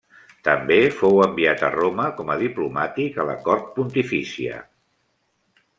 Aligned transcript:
També 0.45 0.77
fou 1.01 1.19
enviat 1.25 1.61
a 1.67 1.69
Roma 1.75 2.07
com 2.21 2.33
a 2.33 2.39
diplomàtic 2.41 3.21
a 3.21 3.27
la 3.31 3.37
cort 3.49 3.73
pontifícia. 3.79 4.61